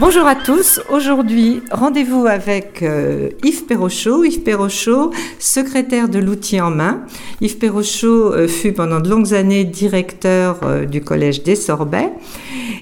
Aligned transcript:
Bonjour 0.00 0.28
à 0.28 0.36
tous. 0.36 0.80
Aujourd'hui, 0.90 1.60
rendez-vous 1.72 2.26
avec 2.26 2.84
euh, 2.84 3.30
Yves 3.42 3.64
Perrochot. 3.64 4.22
Yves 4.22 4.42
Perrochot, 4.42 5.12
secrétaire 5.40 6.08
de 6.08 6.20
l'outil 6.20 6.60
en 6.60 6.70
main. 6.70 7.00
Yves 7.40 7.58
Perrochot 7.58 8.32
euh, 8.32 8.46
fut 8.46 8.72
pendant 8.72 9.00
de 9.00 9.10
longues 9.10 9.34
années 9.34 9.64
directeur 9.64 10.60
euh, 10.62 10.84
du 10.84 11.00
collège 11.00 11.42
des 11.42 11.56
Sorbets. 11.56 12.12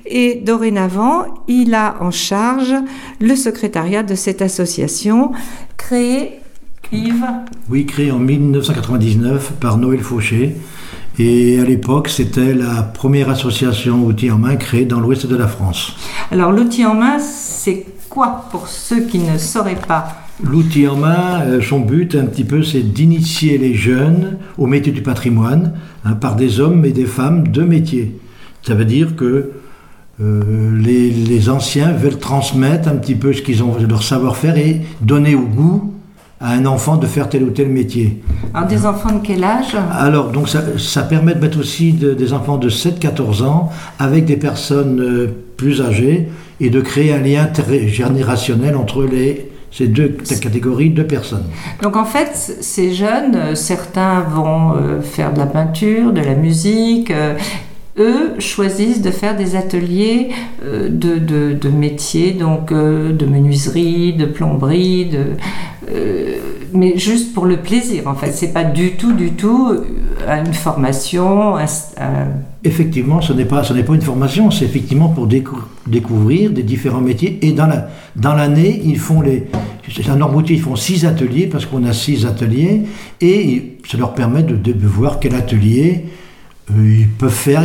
Et 0.05 0.35
dorénavant, 0.35 1.25
il 1.49 1.75
a 1.75 1.97
en 2.01 2.11
charge 2.11 2.75
le 3.19 3.35
secrétariat 3.35 4.03
de 4.03 4.15
cette 4.15 4.43
association 4.43 5.33
créée, 5.79 6.41
Yves 6.93 7.25
Oui, 7.71 7.87
créée 7.87 8.11
en 8.11 8.19
1999 8.19 9.55
par 9.59 9.79
Noël 9.79 10.01
Fauché. 10.01 10.55
Et 11.19 11.59
à 11.59 11.65
l'époque, 11.65 12.09
c'était 12.09 12.53
la 12.53 12.83
première 12.83 13.31
association 13.31 14.05
outils 14.05 14.31
en 14.31 14.39
main 14.39 14.57
créée 14.57 14.85
dans 14.85 15.01
l'ouest 15.01 15.27
de 15.27 15.37
la 15.37 15.49
France. 15.49 15.97
Alors 16.31 16.53
l'outil 16.53 16.85
en 16.85 16.95
main, 16.95 17.19
c'est 17.19 17.87
quoi 18.11 18.45
pour 18.51 18.69
ceux 18.69 19.01
qui 19.01 19.19
ne 19.21 19.39
sauraient 19.39 19.81
pas 19.89 20.09
L'outil 20.43 20.87
en 20.87 20.97
main, 20.97 21.41
euh, 21.47 21.63
son 21.63 21.81
but 21.81 22.15
un 22.15 22.27
petit 22.27 22.45
peu, 22.45 22.63
c'est 22.63 22.83
d'initier 22.83 23.57
les 23.57 23.73
jeunes 23.73 24.37
au 24.59 24.67
métier 24.67 24.93
du 24.93 25.01
patrimoine 25.01 25.73
hein, 26.05 26.13
par 26.13 26.37
des 26.37 26.61
hommes 26.61 26.85
et 26.85 26.93
des 26.93 27.07
femmes 27.07 27.49
de 27.49 27.63
métier. 27.63 28.19
Ça 28.63 28.75
veut 28.75 28.85
dire 28.85 29.17
que 29.17 29.53
euh, 30.21 30.79
les, 30.79 31.11
les, 31.11 31.49
anciens 31.49 31.93
veulent 31.93 32.19
transmettre 32.19 32.89
un 32.89 32.97
petit 32.97 33.15
peu 33.15 33.33
ce 33.33 33.41
qu'ils 33.41 33.63
ont, 33.63 33.77
leur 33.89 34.03
savoir-faire 34.03 34.59
et 34.59 34.83
donner 35.01 35.35
au 35.35 35.47
goût 35.47 35.95
à 36.41 36.53
un 36.53 36.67
enfant 36.67 36.97
de 36.97 37.07
faire 37.07 37.29
tel 37.29 37.43
ou 37.45 37.51
tel 37.51 37.69
métier. 37.69 38.23
Alors 38.53 38.69
des 38.69 38.85
enfants 38.85 39.13
de 39.13 39.21
quel 39.27 39.43
âge? 39.43 39.77
Alors 39.93 40.31
donc 40.31 40.49
ça, 40.49 40.63
ça, 40.79 41.03
permet 41.03 41.35
de 41.35 41.41
mettre 41.41 41.59
aussi 41.59 41.93
de, 41.93 42.13
des 42.13 42.33
enfants 42.33 42.59
de 42.59 42.69
7-14 42.69 43.43
ans 43.43 43.71
avec 43.99 44.27
des 44.27 44.37
personnes 44.37 45.01
euh, 45.01 45.29
plus 45.57 45.81
âgées 45.81 46.29
et 46.61 46.71
de 46.71 46.81
créer 46.81 47.13
un 47.13 47.21
lien 47.21 47.49
générationnel 47.87 48.77
entre 48.77 49.05
les, 49.05 49.51
ces 49.71 49.89
deux 49.89 50.17
catégories 50.41 50.91
de 50.91 51.03
personnes. 51.03 51.45
Donc 51.83 51.97
en 51.97 52.05
fait, 52.05 52.31
ces 52.35 52.95
jeunes, 52.95 53.35
euh, 53.35 53.55
certains 53.55 54.21
vont 54.21 54.75
euh, 54.75 55.01
faire 55.01 55.33
de 55.33 55.39
la 55.39 55.47
peinture, 55.47 56.13
de 56.13 56.21
la 56.21 56.35
musique, 56.35 57.13
eux 57.99 58.35
choisissent 58.39 59.03
de 59.03 59.11
faire 59.11 59.37
des 59.37 59.57
ateliers 59.57 60.29
de, 60.63 61.19
de, 61.19 61.55
de 61.55 61.69
métiers, 61.69 62.33
donc 62.33 62.73
de 62.73 63.27
menuiserie, 63.27 64.13
de 64.13 64.27
plomberie, 64.27 65.07
de, 65.07 65.25
euh, 65.89 66.37
mais 66.73 66.99
juste 66.99 67.33
pour 67.33 67.45
le 67.45 67.59
plaisir 67.59 68.07
en 68.07 68.15
fait. 68.15 68.33
C'est 68.33 68.53
pas 68.53 68.65
du 68.65 68.93
tout, 68.93 69.13
du 69.13 69.33
tout 69.33 69.71
euh, 69.71 70.45
une 70.45 70.53
formation. 70.53 71.57
Effectivement, 72.65 73.21
ce 73.21 73.33
n'est 73.33 73.45
pas, 73.45 73.63
pas 73.63 73.95
une 73.95 74.01
formation, 74.01 74.51
c'est 74.51 74.65
effectivement 74.65 75.09
pour 75.09 75.29
découvrir 75.29 76.51
des 76.51 76.65
différents 76.65 77.01
métiers. 77.01 77.39
Et 77.43 77.53
dans 77.53 77.67
la, 77.67 77.89
dans 78.17 78.35
l'année, 78.35 78.83
ils 78.85 78.99
font 78.99 79.21
les, 79.21 79.47
à 80.09 80.17
Normoutier, 80.17 80.57
ils 80.57 80.63
font 80.63 80.75
six 80.75 81.07
ateliers 81.07 81.47
parce 81.47 81.67
qu'on 81.67 81.85
a 81.85 81.93
six 81.93 82.27
ateliers 82.27 82.83
et 83.21 83.77
ça 83.89 83.97
leur 83.97 84.15
permet 84.15 84.43
de, 84.43 84.57
de 84.57 84.87
voir 84.87 85.21
quel 85.21 85.37
atelier 85.37 86.07
euh, 86.07 86.26
ils 86.75 87.09
peuvent 87.09 87.31
faire. 87.31 87.63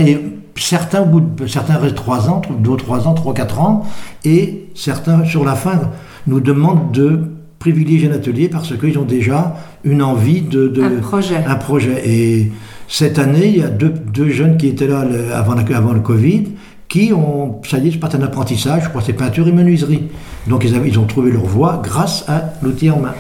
Certains, 0.55 1.09
certains 1.47 1.77
restent 1.77 1.95
trois 1.95 2.29
ans, 2.29 2.41
deux, 2.59 2.75
trois 2.75 3.07
ans, 3.07 3.13
trois, 3.13 3.33
quatre 3.33 3.59
ans, 3.61 3.85
et 4.25 4.65
certains 4.75 5.23
sur 5.25 5.45
la 5.45 5.55
fin 5.55 5.79
nous 6.27 6.39
demandent 6.39 6.91
de 6.91 7.21
privilégient 7.57 8.09
un 8.09 8.15
atelier 8.15 8.49
parce 8.49 8.77
qu'ils 8.77 8.97
ont 8.97 9.05
déjà 9.05 9.55
une 9.83 10.01
envie 10.01 10.41
de, 10.41 10.73
un, 10.81 10.99
projet. 10.99 11.37
un 11.45 11.55
projet. 11.55 12.01
Et 12.05 12.51
cette 12.87 13.17
année, 13.17 13.47
il 13.47 13.57
y 13.57 13.63
a 13.63 13.69
deux, 13.69 13.89
deux 13.89 14.29
jeunes 14.29 14.57
qui 14.57 14.67
étaient 14.67 14.87
là 14.87 15.05
avant, 15.33 15.55
avant 15.57 15.93
le 15.93 15.99
Covid 15.99 16.45
qui 16.91 17.13
ont, 17.13 17.61
ça 17.63 17.77
y 17.77 17.87
est, 17.87 17.91
c'est 17.91 18.15
un 18.15 18.21
apprentissage, 18.21 18.83
je 18.83 18.89
crois 18.89 19.01
c'est 19.01 19.13
peinture 19.13 19.47
et 19.47 19.53
menuiserie. 19.53 20.09
Donc 20.47 20.63
ils, 20.63 20.75
avaient, 20.75 20.89
ils 20.89 20.99
ont 20.99 21.05
trouvé 21.05 21.31
leur 21.31 21.45
voie 21.45 21.81
grâce 21.83 22.25
à 22.27 22.53
l'outil 22.61 22.89
en 22.89 22.99
main. 22.99 23.13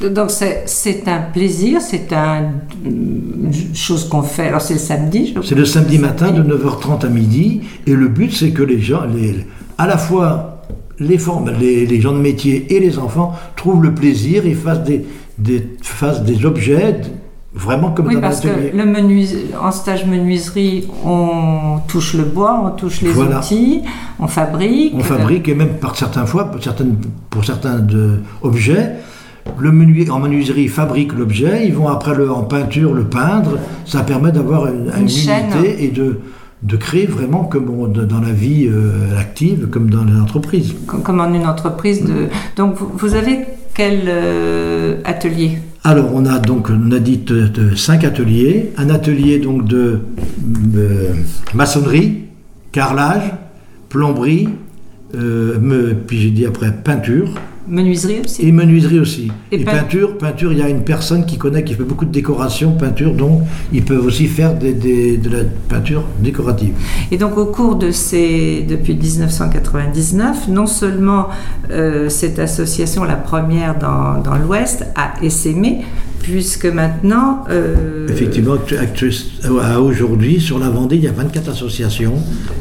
Donc 0.00 0.30
c'est 0.30 1.08
un 1.08 1.20
plaisir, 1.20 1.80
c'est 1.80 2.12
un, 2.12 2.52
une 2.84 3.50
chose 3.74 4.08
qu'on 4.08 4.22
fait. 4.22 4.48
Alors 4.48 4.60
c'est 4.60 4.74
le 4.74 4.80
samedi. 4.80 5.34
C'est 5.44 5.56
le 5.56 5.64
samedi 5.64 5.98
matin 5.98 6.30
de 6.30 6.42
9h30 6.42 7.06
à 7.06 7.08
midi 7.08 7.62
et 7.86 7.94
le 7.94 8.08
but 8.08 8.32
c'est 8.32 8.50
que 8.50 8.62
les 8.62 8.80
gens, 8.80 9.02
les, 9.04 9.46
à 9.76 9.86
la 9.86 9.98
fois 9.98 10.62
les, 11.00 11.18
formes, 11.18 11.52
les, 11.58 12.00
gens 12.00 12.12
de 12.12 12.18
métier 12.18 12.66
et 12.74 12.80
les 12.80 12.98
enfants 12.98 13.34
trouvent 13.56 13.82
le 13.82 13.94
plaisir 13.94 14.46
et 14.46 14.54
fassent 14.54 14.84
des, 14.84 15.04
des, 15.38 15.66
fassent 15.82 16.22
des 16.22 16.44
objets 16.44 17.00
vraiment 17.54 17.90
comme 17.90 18.06
oui, 18.06 18.16
parce 18.20 18.40
que 18.40 18.48
le 18.74 18.84
menuise, 18.84 19.36
en 19.60 19.70
stage 19.72 20.06
menuiserie, 20.06 20.88
on 21.04 21.78
touche 21.88 22.14
le 22.14 22.24
bois, 22.24 22.60
on 22.64 22.70
touche 22.70 23.00
les 23.00 23.16
outils, 23.16 23.82
on 24.18 24.26
fabrique. 24.26 24.92
On 24.94 25.00
fabrique 25.00 25.48
et 25.48 25.54
même 25.54 25.74
par 25.80 25.96
certaines 25.96 26.26
fois, 26.26 26.50
pour, 26.50 26.62
certaines, 26.62 26.96
pour 27.30 27.44
certains 27.44 27.78
de, 27.78 28.20
objets, 28.42 28.96
le 29.58 29.72
menu, 29.72 30.10
en 30.10 30.18
menuiserie 30.18 30.68
fabrique 30.68 31.14
l'objet, 31.14 31.66
ils 31.66 31.74
vont 31.74 31.88
après 31.88 32.14
le, 32.14 32.30
en 32.30 32.42
peinture 32.42 32.92
le 32.92 33.04
peindre. 33.04 33.58
Ça 33.86 34.02
permet 34.02 34.30
d'avoir 34.30 34.66
une, 34.66 34.92
une, 34.94 35.08
unité 35.08 35.84
et 35.84 35.88
de 35.88 36.20
de 36.62 36.76
créer 36.76 37.06
vraiment 37.06 37.44
comme 37.44 37.92
dans 37.92 38.20
la 38.20 38.32
vie 38.32 38.66
euh, 38.68 39.18
active, 39.18 39.68
comme 39.68 39.90
dans 39.90 40.04
les 40.04 40.18
entreprises. 40.18 40.74
Comme, 40.86 41.20
en 41.20 41.32
une 41.32 41.46
entreprise. 41.46 42.04
De... 42.04 42.28
Donc 42.56 42.76
vous, 42.78 43.14
avez 43.14 43.40
quel 43.74 44.02
euh, 44.08 45.00
atelier? 45.04 45.58
Alors 45.88 46.10
on 46.12 46.26
a 46.26 46.38
donc 46.38 46.68
on 46.68 46.92
a 46.92 46.98
dit 46.98 47.24
cinq 47.74 48.04
ateliers. 48.04 48.72
Un 48.76 48.90
atelier 48.90 49.38
donc 49.38 49.66
de 49.66 50.00
maçonnerie, 51.54 52.24
carrelage, 52.72 53.32
plomberie, 53.88 54.50
euh, 55.14 55.94
puis 56.06 56.20
j'ai 56.20 56.30
dit 56.30 56.44
après 56.44 56.72
peinture, 56.72 57.30
Menuiserie 57.68 58.20
aussi 58.24 58.46
Et 58.46 58.52
menuiserie 58.52 58.98
aussi. 58.98 59.30
Et, 59.52 59.64
peinture, 59.64 60.16
peinture, 60.16 60.52
il 60.52 60.58
y 60.58 60.62
a 60.62 60.68
une 60.68 60.82
personne 60.82 61.26
qui 61.26 61.36
connaît, 61.36 61.64
qui 61.64 61.74
fait 61.74 61.84
beaucoup 61.84 62.04
de 62.04 62.12
décoration, 62.12 62.72
peinture, 62.72 63.12
donc 63.12 63.42
ils 63.72 63.84
peuvent 63.84 64.04
aussi 64.04 64.26
faire 64.26 64.54
des, 64.54 64.72
de 64.72 65.30
la 65.30 65.44
peinture 65.68 66.04
décorative. 66.20 66.74
Et 67.10 67.18
donc 67.18 67.36
au 67.36 67.46
cours 67.46 67.76
de 67.76 67.90
ces, 67.90 68.64
depuis 68.68 68.94
1999, 68.94 70.48
non 70.48 70.66
seulement 70.66 71.28
euh, 71.70 72.08
cette 72.08 72.38
association, 72.38 73.04
la 73.04 73.16
première 73.16 73.78
dans, 73.78 74.20
dans 74.22 74.36
l'Ouest, 74.36 74.86
a 74.94 75.22
essaimé, 75.22 75.84
puisque 76.22 76.66
maintenant... 76.66 77.44
Euh... 77.50 78.08
Effectivement, 78.08 78.56
à 79.62 79.80
aujourd'hui, 79.80 80.40
sur 80.40 80.58
la 80.58 80.70
Vendée, 80.70 80.96
il 80.96 81.04
y 81.04 81.08
a 81.08 81.12
24 81.12 81.50
associations 81.50 82.14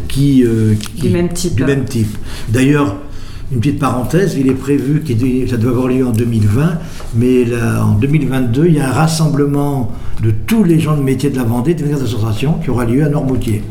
qui... 0.07 0.43
Euh, 0.43 0.75
qui 0.95 1.03
du 1.03 1.09
même 1.09 1.29
type. 1.29 1.55
Du 1.55 1.63
même 1.63 1.85
type. 1.85 2.17
D'ailleurs, 2.49 2.97
une 3.51 3.59
petite 3.59 3.79
parenthèse, 3.79 4.35
il 4.37 4.47
est 4.47 4.53
prévu, 4.53 5.01
que 5.01 5.49
ça 5.49 5.57
doit 5.57 5.71
avoir 5.71 5.87
lieu 5.87 6.05
en 6.05 6.11
2020, 6.11 6.79
mais 7.15 7.45
en 7.81 7.93
2022, 7.93 8.67
il 8.67 8.73
y 8.73 8.79
a 8.79 8.89
un 8.89 8.91
rassemblement 8.91 9.91
de 10.21 10.31
tous 10.31 10.63
les 10.63 10.79
gens 10.79 10.97
de 10.97 11.01
métier 11.01 11.29
de 11.29 11.37
la 11.37 11.43
Vendée, 11.43 11.73
des 11.73 11.93
associations, 11.93 12.55
qui 12.55 12.69
aura 12.69 12.85
lieu 12.85 13.05
à 13.05 13.09
Normoutier. 13.09 13.63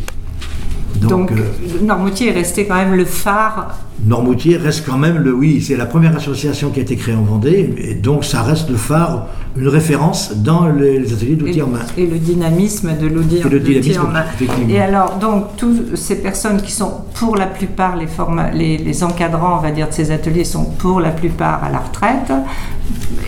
Donc, 1.01 1.33
euh, 1.33 1.37
Normoutier 1.83 2.29
est 2.29 2.33
resté 2.33 2.67
quand 2.67 2.75
même 2.75 2.95
le 2.95 3.05
phare. 3.05 3.79
Normoutier 4.05 4.57
reste 4.57 4.85
quand 4.87 4.99
même 4.99 5.19
le, 5.19 5.33
oui, 5.33 5.63
c'est 5.63 5.77
la 5.77 5.87
première 5.87 6.15
association 6.17 6.71
qui 6.71 6.81
a 6.81 6.83
été 6.83 6.97
créée 6.97 7.15
en 7.15 7.23
Vendée, 7.23 7.75
et 7.79 7.95
donc 7.95 8.25
ça 8.25 8.43
reste 8.43 8.69
le 8.69 8.77
phare, 8.77 9.27
une 9.57 9.69
référence 9.69 10.37
dans 10.37 10.69
les, 10.69 11.13
ateliers 11.13 11.35
d'outils 11.35 11.63
en 11.63 11.69
main. 11.69 11.81
Et 11.97 12.07
le 12.07 12.19
dynamisme 12.19 12.97
de 13.01 13.07
l'outil 13.07 13.99
en 13.99 14.09
main. 14.09 14.25
Et 14.69 14.81
alors, 14.81 15.17
donc, 15.17 15.57
toutes 15.57 15.97
ces 15.97 16.21
personnes 16.21 16.61
qui 16.61 16.73
sont 16.73 16.93
pour 17.15 17.37
la 17.37 17.47
plupart, 17.47 17.97
les, 17.97 18.07
les, 18.53 18.79
les, 18.79 19.05
encadrants, 19.05 19.59
on 19.59 19.63
va 19.63 19.71
dire, 19.71 19.89
de 19.89 19.95
ces 19.95 20.11
ateliers 20.11 20.45
sont 20.45 20.65
pour 20.65 21.01
la 21.01 21.11
plupart 21.11 21.65
à 21.65 21.71
la 21.71 21.79
retraite, 21.79 22.33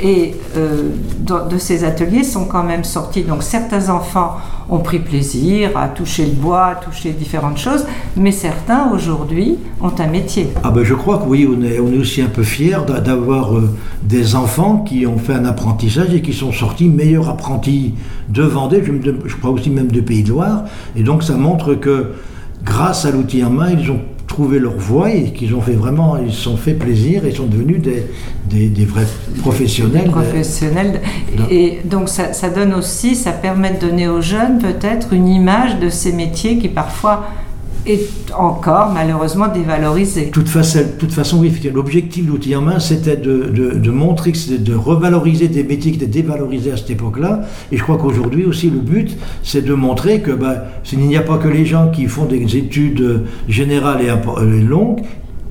et 0.02 0.34
euh, 0.56 0.90
de, 1.20 1.58
ces 1.58 1.84
ateliers 1.84 2.24
sont 2.24 2.44
quand 2.44 2.62
même 2.62 2.84
sortis. 2.84 3.22
Donc, 3.22 3.42
certains 3.42 3.88
enfants 3.90 4.36
ont 4.70 4.78
pris 4.78 4.98
plaisir 4.98 5.76
à 5.76 5.88
toucher 5.88 6.26
le 6.26 6.32
bois, 6.32 6.66
à 6.66 6.74
toucher 6.74 7.12
différentes 7.12 7.58
choses, 7.58 7.86
mais 8.16 8.32
certains 8.32 8.90
aujourd'hui 8.92 9.56
ont 9.80 9.92
un 9.98 10.06
métier. 10.06 10.48
Ah 10.62 10.70
ben 10.70 10.84
je 10.84 10.94
crois 10.94 11.18
que 11.18 11.24
oui, 11.24 11.48
on 11.50 11.62
est, 11.62 11.78
aussi 11.78 12.20
un 12.20 12.28
peu 12.28 12.42
fiers 12.42 12.78
d'avoir 13.04 13.56
euh, 13.56 13.70
des 14.02 14.36
enfants 14.36 14.84
qui 14.86 15.06
ont 15.06 15.18
fait 15.18 15.32
un 15.32 15.46
apprentissage 15.46 16.12
et 16.12 16.20
qui 16.20 16.34
sont 16.34 16.52
sortis 16.52 16.88
meilleurs 16.88 17.28
apprentis 17.28 17.94
de 18.28 18.42
Vendée, 18.42 18.82
je 19.24 19.36
crois 19.36 19.50
aussi 19.50 19.70
même 19.70 19.90
de 19.90 20.00
Pays 20.00 20.22
de 20.22 20.28
Loire, 20.28 20.64
et 20.94 21.02
donc 21.02 21.22
ça 21.22 21.34
montre 21.34 21.74
que 21.74 22.12
grâce 22.62 23.06
à 23.06 23.10
l'outil 23.10 23.42
en 23.42 23.50
main, 23.50 23.70
ils 23.70 23.90
ont 23.90 24.00
trouvé 24.38 24.60
leur 24.60 24.76
voie 24.76 25.10
et 25.10 25.32
qu'ils 25.32 25.52
ont 25.56 25.60
fait 25.60 25.72
vraiment, 25.72 26.16
ils 26.16 26.32
se 26.32 26.42
sont 26.42 26.56
fait 26.56 26.74
plaisir 26.74 27.26
et 27.26 27.32
sont 27.32 27.46
devenus 27.46 27.82
des, 27.82 28.68
des, 28.68 28.84
vrais 28.84 29.08
professionnels. 29.40 30.04
Des 30.04 30.10
professionnels. 30.10 31.00
Et 31.50 31.80
donc 31.84 32.08
ça, 32.08 32.32
ça, 32.32 32.48
donne 32.48 32.72
aussi, 32.72 33.16
ça 33.16 33.32
permet 33.32 33.72
de 33.72 33.80
donner 33.80 34.06
aux 34.06 34.20
jeunes 34.20 34.60
peut-être 34.60 35.12
une 35.12 35.26
image 35.26 35.80
de 35.80 35.88
ces 35.88 36.12
métiers 36.12 36.58
qui 36.58 36.68
parfois 36.68 37.26
est 37.86 38.32
encore 38.36 38.90
malheureusement 38.92 39.48
dévalorisé. 39.48 40.26
De 40.26 40.30
toute 40.30 40.48
façon, 40.48 41.38
oui, 41.38 41.52
l'objectif 41.72 42.24
de 42.24 42.30
l'outil 42.30 42.54
en 42.56 42.62
main, 42.62 42.78
c'était 42.78 43.16
de, 43.16 43.50
de, 43.74 43.90
montrer 43.90 44.32
que 44.32 44.38
c'était 44.38 44.58
de 44.58 44.74
revaloriser 44.74 45.48
des 45.48 45.64
métiers 45.64 45.92
qui 45.92 45.98
étaient 45.98 46.06
dévalorisés 46.06 46.72
à 46.72 46.76
cette 46.76 46.90
époque-là. 46.90 47.42
Et 47.72 47.76
je 47.76 47.82
crois 47.82 47.96
qu'aujourd'hui 47.98 48.44
aussi, 48.44 48.70
le 48.70 48.80
but, 48.80 49.16
c'est 49.42 49.62
de 49.62 49.74
montrer 49.74 50.20
que 50.20 50.30
bah, 50.30 50.64
il 50.92 50.98
n'y 51.00 51.16
a 51.16 51.22
pas 51.22 51.38
que 51.38 51.48
les 51.48 51.66
gens 51.66 51.90
qui 51.90 52.06
font 52.06 52.26
des 52.26 52.56
études 52.56 53.22
générales 53.48 54.00
et, 54.02 54.60
longues 54.60 55.02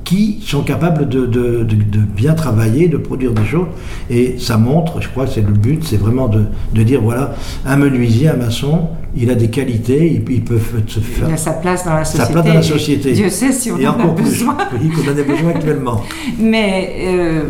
qui 0.03 0.39
sont 0.41 0.61
capables 0.61 1.09
de, 1.09 1.25
de, 1.25 1.63
de, 1.63 1.99
bien 1.99 2.33
travailler, 2.33 2.87
de 2.87 2.95
produire 2.95 3.33
des 3.33 3.43
choses. 3.43 3.67
Et 4.09 4.35
ça 4.39 4.57
montre, 4.57 5.01
je 5.01 5.09
crois 5.09 5.25
que 5.25 5.31
c'est 5.31 5.41
le 5.41 5.51
but, 5.51 5.83
c'est 5.83 5.97
vraiment 5.97 6.29
de, 6.29 6.83
dire 6.83 7.01
voilà, 7.01 7.35
un 7.65 7.75
menuisier, 7.75 8.29
un 8.29 8.37
maçon, 8.37 8.87
il 9.19 9.29
a 9.29 9.35
des 9.35 9.49
qualités, 9.49 10.07
il, 10.07 10.31
il 10.31 10.43
peut 10.43 10.59
se 10.87 10.99
faire. 10.99 11.27
Il 11.27 11.33
a 11.33 11.37
sa 11.37 11.53
place 11.53 11.85
dans 11.85 11.95
la 11.95 12.05
société. 12.05 12.25
Sa 12.25 12.31
place 12.33 12.45
dans 12.45 12.53
la 12.53 12.61
société. 12.61 13.11
Dieu 13.13 13.29
sait 13.29 13.51
si 13.51 13.71
on 13.71 13.75
en 13.75 13.99
a 13.99 14.07
besoin. 14.07 14.55
Plus, 14.69 14.89
qu'on 14.89 15.11
en 15.11 15.17
a 15.17 15.23
besoin 15.23 15.49
actuellement. 15.51 16.03
Mais. 16.39 16.95
Euh, 17.05 17.41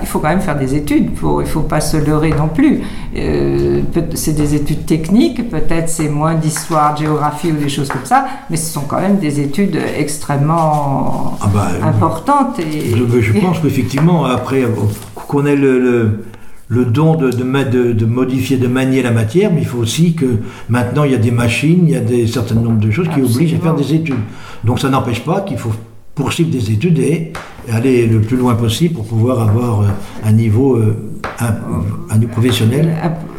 il 0.00 0.06
faut 0.06 0.18
quand 0.18 0.28
même 0.28 0.40
faire 0.40 0.58
des 0.58 0.74
études, 0.74 1.10
il 1.22 1.38
ne 1.38 1.44
faut 1.44 1.60
pas 1.60 1.80
se 1.80 1.96
leurrer 1.96 2.30
non 2.30 2.48
plus. 2.48 2.80
Euh, 3.16 3.80
c'est 4.14 4.32
des 4.32 4.54
études 4.54 4.86
techniques, 4.86 5.48
peut-être 5.50 5.88
c'est 5.88 6.08
moins 6.08 6.34
d'histoire, 6.34 6.94
de 6.94 7.00
géographie 7.00 7.52
ou 7.52 7.56
des 7.56 7.68
choses 7.68 7.88
comme 7.88 8.04
ça, 8.04 8.26
mais 8.50 8.56
ce 8.56 8.72
sont 8.72 8.82
quand 8.82 9.00
même 9.00 9.18
des 9.18 9.40
études 9.40 9.78
extrêmement 9.96 11.38
ah 11.40 11.48
bah, 11.52 11.68
importantes. 11.82 12.58
Et, 12.58 12.94
je, 13.20 13.32
pense 13.38 13.58
qu'effectivement, 13.62 14.24
après 14.24 14.64
qu'on 15.14 15.46
ait 15.46 15.56
le, 15.56 15.78
le 15.78 16.24
don 16.70 17.16
de, 17.16 17.30
de, 17.30 17.92
de, 17.92 18.06
modifier, 18.06 18.56
de 18.56 18.66
manier 18.66 19.02
la 19.02 19.10
matière, 19.10 19.52
mais 19.52 19.60
il 19.62 19.66
faut 19.66 19.78
aussi 19.78 20.14
que 20.14 20.26
maintenant 20.68 21.04
il 21.04 21.12
y 21.12 21.14
a 21.14 21.18
des 21.18 21.30
machines, 21.30 21.84
il 21.84 21.90
y 21.90 21.96
a 21.96 22.00
des 22.00 22.26
certain 22.26 22.54
nombre 22.56 22.80
de 22.80 22.90
choses 22.90 23.08
qui 23.08 23.22
obligent 23.22 23.54
à 23.54 23.58
faire 23.58 23.74
des 23.74 23.94
études. 23.94 24.20
Donc 24.64 24.78
ça 24.78 24.90
n'empêche 24.90 25.24
pas 25.24 25.40
qu'il 25.40 25.56
faut 25.56 25.72
poursuivre 26.14 26.50
des 26.50 26.72
études 26.72 26.98
et 26.98 27.32
aller 27.72 28.06
le 28.06 28.20
plus 28.20 28.36
loin 28.36 28.54
possible 28.54 28.94
pour 28.94 29.06
pouvoir 29.06 29.48
avoir 29.48 29.82
euh, 29.82 29.86
un 30.24 30.32
niveau, 30.32 30.76
euh, 30.76 30.96
un, 32.10 32.18
niveau 32.18 32.32
professionnel 32.32 32.94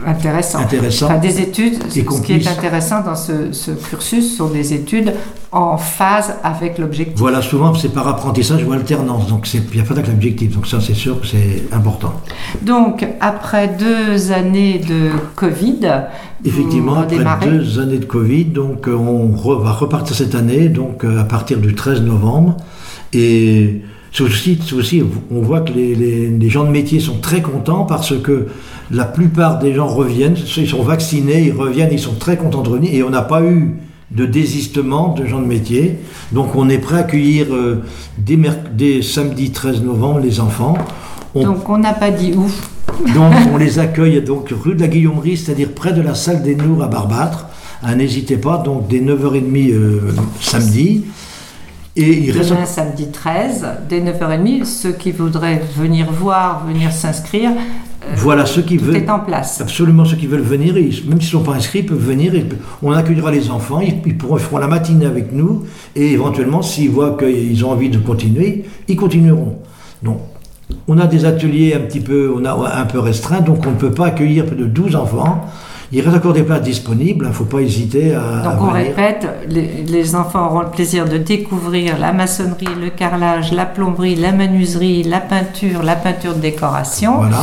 intéressant. 0.10 0.60
intéressant. 0.60 1.20
des 1.20 1.42
études, 1.42 1.84
ce 1.90 2.22
qui 2.22 2.34
est 2.34 2.48
intéressant 2.48 3.02
dans 3.02 3.16
ce, 3.16 3.72
cursus 3.90 4.38
sont 4.38 4.50
des 4.50 4.74
études 4.74 5.14
en 5.52 5.78
phase 5.78 6.36
avec 6.44 6.78
l'objectif. 6.78 7.18
Voilà, 7.18 7.42
souvent 7.42 7.74
c'est 7.74 7.90
par 7.90 8.08
apprentissage 8.08 8.64
ou 8.64 8.72
alternance, 8.72 9.28
donc 9.28 9.52
il 9.54 9.62
n'y 9.74 9.80
a 9.80 9.84
pas 9.84 9.94
avec 9.94 10.08
l'objectif, 10.08 10.56
donc 10.56 10.68
ça 10.68 10.80
c'est 10.82 10.94
sûr 10.94 11.22
que 11.22 11.28
c'est 11.28 11.64
important. 11.72 12.14
Donc 12.62 13.06
après 13.20 13.68
deux 13.68 14.32
années 14.32 14.80
de 14.80 15.12
Covid, 15.36 16.08
Effectivement, 16.46 16.96
après 17.26 17.50
deux 17.50 17.80
années 17.80 17.98
de 17.98 18.06
Covid, 18.06 18.46
donc 18.46 18.88
on 18.88 19.28
va 19.28 19.72
repartir 19.72 20.16
cette 20.16 20.36
année, 20.36 20.70
donc 20.70 21.04
à 21.04 21.26
partir 21.26 21.58
du 21.58 21.76
13 21.76 22.02
novembre, 22.02 22.56
et 23.14 23.82
c'est 24.12 24.24
aussi, 24.74 25.04
on 25.32 25.42
voit 25.42 25.62
que 25.62 25.72
les, 25.74 26.50
gens 26.50 26.64
de 26.64 26.72
métier 26.72 27.00
sont 27.00 27.18
très 27.18 27.42
contents 27.42 27.86
parce 27.86 28.20
que 28.20 28.48
la 28.92 29.06
plupart 29.06 29.60
des 29.60 29.74
gens 29.74 29.88
reviennent, 29.88 30.36
ils 30.58 30.68
sont 30.68 30.82
vaccinés, 30.82 31.44
ils 31.44 31.54
reviennent, 31.54 31.90
ils 31.92 32.00
sont 32.00 32.16
très 32.16 32.36
contents 32.36 32.62
de 32.64 32.70
revenir 32.70 32.94
et 32.94 33.04
on 33.04 33.12
n'a 33.12 33.22
pas 33.22 33.44
eu 33.44 33.76
de 34.12 34.26
désistement 34.26 35.14
de 35.14 35.26
gens 35.26 35.40
de 35.40 35.46
métier. 35.46 36.00
Donc 36.32 36.56
on 36.56 36.70
est 36.70 36.80
prêt 36.80 36.98
à 36.98 37.00
accueillir 37.02 37.48
euh, 37.54 37.84
dès, 38.18 39.02
samedi 39.04 39.52
13 39.52 39.84
novembre 39.84 40.20
les 40.20 40.40
enfants. 40.40 40.76
donc 41.36 41.70
on 41.70 41.78
n'a 41.78 41.94
pas 41.94 42.10
dit 42.10 42.34
ouf. 42.34 42.72
donc 43.14 43.34
on 43.54 43.58
les 43.58 43.78
accueille 43.78 44.22
donc 44.22 44.50
rue 44.50 44.74
de 44.74 44.82
la 44.82 44.88
Guillaumerie, 44.88 45.38
c'est-à-dire 45.38 45.70
près 45.74 45.94
de 45.94 46.02
la 46.02 46.16
salle 46.16 46.42
des 46.42 46.56
Nours 46.56 46.82
à 46.82 46.88
Barbâtre. 46.88 47.46
Ah, 47.84 47.96
n'hésitez 47.96 48.38
pas, 48.38 48.58
donc 48.58 48.88
dès 48.88 49.00
9h30 49.00 49.72
euh, 49.72 50.00
samedi. 50.42 51.06
Et 52.00 52.18
il 52.18 52.32
reste... 52.32 52.52
Demain, 52.52 52.66
samedi 52.66 53.08
13, 53.12 53.68
dès 53.90 54.00
9h30, 54.00 54.64
ceux 54.64 54.94
qui 54.94 55.12
voudraient 55.12 55.62
venir 55.76 56.10
voir, 56.10 56.66
venir 56.66 56.94
s'inscrire, 56.94 57.52
euh, 57.52 58.14
voilà 58.16 58.46
ceux 58.46 58.62
qui 58.62 58.78
veulent. 58.78 58.96
est 58.96 59.10
en 59.10 59.20
place. 59.20 59.60
Absolument, 59.60 60.06
ceux 60.06 60.16
qui 60.16 60.26
veulent 60.26 60.40
venir, 60.40 60.76
même 60.76 60.92
s'ils 60.94 61.10
ne 61.10 61.20
sont 61.20 61.44
pas 61.44 61.56
inscrits, 61.56 61.84
peuvent 61.84 61.98
venir. 61.98 62.34
Et 62.36 62.46
on 62.82 62.94
accueillera 62.94 63.32
les 63.32 63.52
enfants, 63.52 63.82
ils, 63.82 64.18
pourront, 64.18 64.38
feront 64.38 64.60
la 64.60 64.68
matinée 64.68 65.08
avec 65.08 65.34
nous, 65.34 65.66
et 65.94 66.14
éventuellement, 66.14 66.62
s'ils 66.62 66.90
voient 66.90 67.18
qu'ils 67.18 67.66
ont 67.66 67.72
envie 67.72 67.90
de 67.90 67.98
continuer, 67.98 68.64
ils 68.88 68.96
continueront. 68.96 69.58
Donc, 70.02 70.20
on 70.88 70.98
a 71.00 71.06
des 71.06 71.26
ateliers 71.26 71.74
un 71.74 71.82
petit 71.82 72.00
peu, 72.00 72.34
on 72.34 72.46
a 72.46 72.80
un 72.80 72.86
peu 72.86 73.00
restreints, 73.00 73.42
donc 73.42 73.66
on 73.68 73.72
ne 73.72 73.76
peut 73.76 73.92
pas 73.92 74.06
accueillir 74.06 74.46
plus 74.46 74.56
de 74.56 74.66
12 74.66 74.96
enfants. 74.96 75.46
Il 75.92 76.02
reste 76.02 76.18
encore 76.18 76.34
des 76.34 76.44
places 76.44 76.62
disponibles, 76.62 77.26
il 77.26 77.30
ne 77.30 77.34
faut 77.34 77.46
pas 77.46 77.62
hésiter 77.62 78.14
à. 78.14 78.44
Donc 78.44 78.62
on 78.62 78.72
répète, 78.72 79.28
les, 79.48 80.16
enfants 80.16 80.46
auront 80.46 80.62
le 80.62 80.70
plaisir 80.70 81.08
de 81.10 81.18
découvrir 81.18 81.98
la 81.98 82.12
maçonnerie, 82.12 82.68
le 82.80 82.90
carrelage, 82.90 83.52
la 83.52 83.66
plomberie, 83.66 84.16
la 84.16 84.32
menuiserie, 84.32 85.04
la 85.04 85.20
peinture, 85.20 85.82
la 85.82 85.96
peinture 85.96 86.36
de 86.36 86.42
décoration. 86.42 87.18
Voilà. 87.18 87.42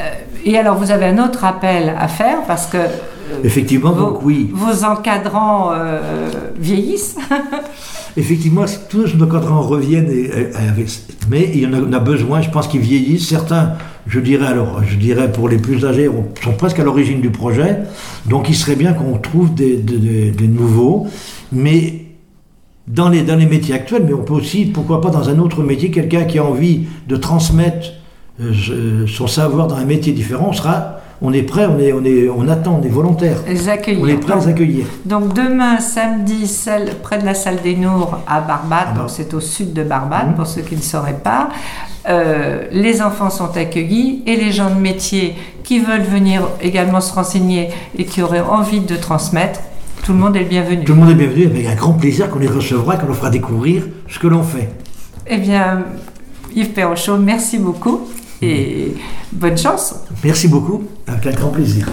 Euh, 0.00 0.10
et 0.44 0.58
alors 0.58 0.76
vous 0.76 0.90
avez 0.90 1.06
un 1.06 1.24
autre 1.24 1.44
appel 1.44 1.94
à 1.96 2.08
faire 2.08 2.42
parce 2.46 2.66
que. 2.66 2.78
Euh, 2.78 3.44
Effectivement, 3.44 3.92
donc 3.92 4.22
oui. 4.22 4.50
Vos 4.52 4.84
encadrants 4.84 5.70
euh, 5.72 6.30
vieillissent. 6.56 7.16
Effectivement, 8.18 8.64
tous 8.90 9.14
nos 9.14 9.24
encadrants 9.24 9.62
reviennent, 9.62 10.10
mais 11.30 11.52
il 11.54 11.60
y 11.60 11.66
en 11.66 11.92
a, 11.92 12.00
besoin, 12.00 12.42
je 12.42 12.50
pense 12.50 12.66
qu'ils 12.66 12.80
vieillissent. 12.80 13.28
Certains 13.28 13.74
je 14.08 14.18
dirais 14.18 14.46
alors, 14.46 14.82
je 14.84 14.96
dirais 14.96 15.30
pour 15.30 15.48
les 15.48 15.58
plus 15.58 15.84
âgés, 15.84 16.10
sont 16.42 16.52
presque 16.54 16.80
à 16.80 16.82
l'origine 16.82 17.20
du 17.20 17.30
projet. 17.30 17.76
Donc 18.26 18.48
il 18.48 18.56
serait 18.56 18.74
bien 18.74 18.92
qu'on 18.92 19.18
trouve 19.18 19.54
des, 19.54 19.78
nouveaux, 20.48 21.06
mais 21.52 22.06
dans 22.88 23.08
les, 23.08 23.22
dans 23.22 23.36
les 23.36 23.46
métiers 23.46 23.76
actuels, 23.76 24.02
mais 24.04 24.14
on 24.14 24.24
peut 24.24 24.34
aussi, 24.34 24.64
pourquoi 24.64 25.00
pas 25.00 25.10
dans 25.10 25.28
un 25.28 25.38
autre 25.38 25.62
métier, 25.62 25.92
quelqu'un 25.92 26.24
qui 26.24 26.40
a 26.40 26.44
envie 26.44 26.86
de 27.06 27.14
transmettre 27.14 27.92
euh, 28.40 29.06
son 29.06 29.28
savoir 29.28 29.68
dans 29.68 29.76
un 29.76 29.84
métier 29.84 30.12
différent, 30.12 30.52
sera 30.52 30.97
on 31.20 31.32
est 31.32 31.42
prêt, 31.42 31.66
on, 31.66 31.78
est, 31.78 31.92
on, 31.92 32.04
est, 32.04 32.28
on 32.28 32.48
attend, 32.48 32.80
on 32.80 32.86
est 32.86 32.90
volontaire. 32.90 33.38
On 33.46 33.50
est 34.06 34.16
prêt 34.16 34.32
à 34.32 34.36
les 34.36 34.48
accueillir. 34.48 34.86
Donc 35.04 35.34
demain, 35.34 35.80
samedi, 35.80 36.50
près 37.02 37.18
de 37.18 37.24
la 37.24 37.34
salle 37.34 37.60
des 37.62 37.74
Nours 37.74 38.18
à 38.26 38.40
Barbade, 38.40 38.94
donc 38.96 39.10
c'est 39.10 39.34
au 39.34 39.40
sud 39.40 39.72
de 39.72 39.82
Barbade, 39.82 40.28
mhm. 40.28 40.34
pour 40.34 40.46
ceux 40.46 40.62
qui 40.62 40.76
ne 40.76 40.80
sauraient 40.80 41.20
pas. 41.22 41.48
Euh, 42.08 42.66
les 42.70 43.02
enfants 43.02 43.30
sont 43.30 43.56
accueillis 43.56 44.22
et 44.26 44.36
les 44.36 44.52
gens 44.52 44.70
de 44.70 44.80
métier 44.80 45.34
qui 45.64 45.80
veulent 45.80 46.00
venir 46.00 46.48
également 46.62 47.00
se 47.00 47.12
renseigner 47.12 47.70
et 47.98 48.04
qui 48.04 48.22
auraient 48.22 48.40
envie 48.40 48.80
de 48.80 48.96
transmettre, 48.96 49.60
tout 50.04 50.12
le 50.12 50.18
monde 50.18 50.36
est 50.36 50.44
le 50.44 50.48
bienvenu. 50.48 50.84
Tout 50.84 50.94
le 50.94 51.00
monde 51.00 51.10
est 51.10 51.14
bienvenu 51.14 51.46
avec 51.46 51.66
un 51.66 51.74
grand 51.74 51.92
plaisir 51.92 52.30
qu'on 52.30 52.38
les 52.38 52.48
recevra 52.48 52.94
et 52.94 52.98
qu'on 52.98 53.06
leur 53.08 53.16
fera 53.16 53.28
découvrir 53.28 53.82
ce 54.08 54.18
que 54.18 54.26
l'on 54.26 54.42
fait. 54.42 54.70
Eh 55.26 55.36
bien, 55.36 55.84
Yves 56.54 56.70
Perrochot, 56.70 57.18
merci 57.18 57.58
beaucoup 57.58 58.08
et 58.40 58.94
bonne 59.32 59.58
chance. 59.58 59.94
Merci 60.24 60.48
beaucoup, 60.48 60.84
avec 61.18 61.34
un 61.34 61.40
grand 61.40 61.50
plaisir. 61.50 61.88